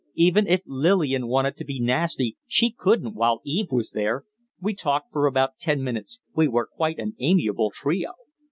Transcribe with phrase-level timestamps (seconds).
[0.15, 4.25] Even if Lillian wanted to be nasty, she couldn't, while Eve was there.
[4.59, 6.19] We talked for about ten minutes.
[6.35, 8.13] We were quite an amiable trio.